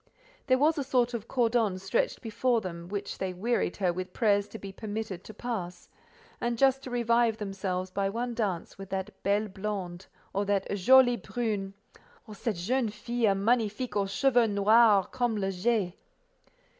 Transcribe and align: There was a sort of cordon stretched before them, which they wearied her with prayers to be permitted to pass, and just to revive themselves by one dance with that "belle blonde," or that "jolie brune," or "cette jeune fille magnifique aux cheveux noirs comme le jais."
There 0.47 0.57
was 0.57 0.79
a 0.79 0.83
sort 0.83 1.13
of 1.13 1.27
cordon 1.27 1.77
stretched 1.77 2.23
before 2.23 2.59
them, 2.59 2.87
which 2.87 3.19
they 3.19 3.33
wearied 3.35 3.77
her 3.77 3.93
with 3.93 4.13
prayers 4.13 4.47
to 4.47 4.57
be 4.57 4.71
permitted 4.71 5.23
to 5.25 5.31
pass, 5.31 5.89
and 6.41 6.57
just 6.57 6.81
to 6.81 6.89
revive 6.89 7.37
themselves 7.37 7.91
by 7.91 8.09
one 8.09 8.33
dance 8.33 8.79
with 8.79 8.89
that 8.89 9.21
"belle 9.21 9.47
blonde," 9.47 10.07
or 10.33 10.43
that 10.45 10.65
"jolie 10.75 11.17
brune," 11.17 11.75
or 12.25 12.33
"cette 12.33 12.55
jeune 12.55 12.89
fille 12.89 13.35
magnifique 13.35 13.95
aux 13.95 14.07
cheveux 14.07 14.47
noirs 14.47 15.05
comme 15.11 15.35
le 15.37 15.49
jais." 15.51 15.93